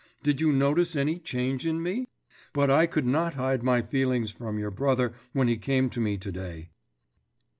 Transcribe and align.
Did 0.23 0.41
you 0.41 0.51
notice 0.51 0.95
any 0.95 1.19
change 1.19 1.63
in 1.63 1.79
me? 1.83 2.07
But 2.53 2.71
I 2.71 2.87
could 2.87 3.05
not 3.05 3.35
hide 3.35 3.61
my 3.61 3.83
feelings 3.83 4.31
from 4.31 4.57
your 4.57 4.71
brother 4.71 5.13
when 5.31 5.47
he 5.47 5.57
came 5.57 5.91
to 5.91 5.99
me 6.01 6.17
to 6.17 6.31
day. 6.31 6.71